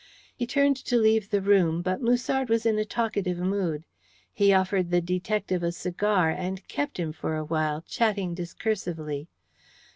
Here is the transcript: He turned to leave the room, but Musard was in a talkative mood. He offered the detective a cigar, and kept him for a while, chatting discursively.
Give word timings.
He 0.35 0.47
turned 0.47 0.77
to 0.77 0.97
leave 0.97 1.29
the 1.29 1.43
room, 1.43 1.83
but 1.83 2.01
Musard 2.01 2.49
was 2.49 2.65
in 2.65 2.79
a 2.79 2.85
talkative 2.85 3.37
mood. 3.37 3.85
He 4.33 4.51
offered 4.51 4.89
the 4.89 4.99
detective 4.99 5.61
a 5.61 5.71
cigar, 5.71 6.31
and 6.31 6.67
kept 6.67 6.97
him 6.97 7.13
for 7.13 7.35
a 7.35 7.45
while, 7.45 7.83
chatting 7.83 8.33
discursively. 8.33 9.27